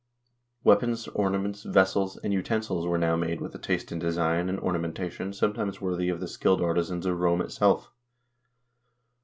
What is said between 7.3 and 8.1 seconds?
itself.